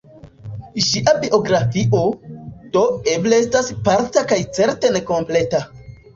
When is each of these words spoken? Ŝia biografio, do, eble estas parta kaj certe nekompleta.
Ŝia 0.85 1.11
biografio, 1.25 1.99
do, 2.77 2.83
eble 3.13 3.41
estas 3.43 3.71
parta 3.91 4.27
kaj 4.35 4.41
certe 4.59 4.93
nekompleta. 4.99 5.63